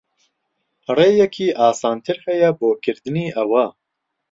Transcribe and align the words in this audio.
ڕێیەکی 0.97 1.47
ئاسانتر 1.59 2.17
ھەیە 2.25 2.49
بۆ 2.59 2.69
کردنی 2.83 3.27
ئەوە. 3.37 3.65